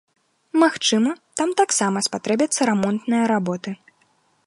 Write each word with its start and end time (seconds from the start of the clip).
Магчыма, 0.63 1.11
там 1.41 1.49
таксама 1.61 1.97
спатрэбяцца 2.07 2.61
рамонтныя 2.71 3.23
работы. 3.35 3.69